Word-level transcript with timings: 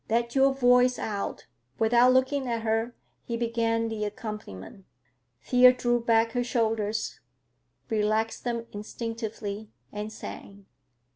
Let 0.09 0.33
your 0.33 0.51
voice 0.55 0.97
out." 0.97 1.45
Without 1.77 2.11
looking 2.11 2.47
at 2.47 2.63
her 2.63 2.95
he 3.23 3.37
began 3.37 3.87
the 3.87 4.03
accompaniment. 4.05 4.85
Thea 5.45 5.73
drew 5.73 6.03
back 6.03 6.31
her 6.31 6.43
shoulders, 6.43 7.19
relaxed 7.87 8.43
them 8.43 8.65
instinctively, 8.71 9.69
and 9.91 10.11
sang. 10.11 10.65